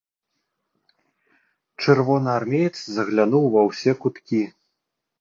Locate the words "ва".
3.59-3.67